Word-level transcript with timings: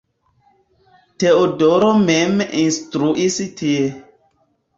Teodoro 1.23 1.89
mem 2.07 2.41
instruis 2.63 3.39
tie. 3.61 3.87